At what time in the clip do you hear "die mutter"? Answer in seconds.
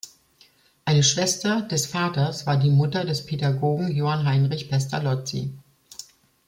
2.57-3.05